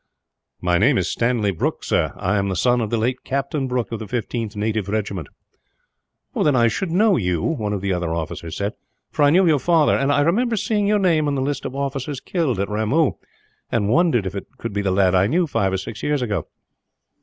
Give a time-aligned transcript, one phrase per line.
[0.61, 2.11] "My name is Stanley Brooke, sir.
[2.15, 5.27] I am the son of the late Captain Brooke, of the 15th Native Regiment."
[6.33, 8.73] "Then I should know you," one of the other officers said,
[9.11, 11.75] "for I knew your father; and I remember seeing your name in the list of
[11.75, 13.11] officers killed, at Ramoo,
[13.71, 16.47] and wondered if it could be the lad I knew five or six years ago."